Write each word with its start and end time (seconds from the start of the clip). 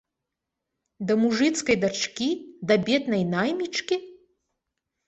Да 1.11 1.17
мужыцкай 1.25 1.77
дачкі, 1.83 2.29
да 2.73 2.79
беднай 2.89 3.23
наймічкі? 3.39 3.95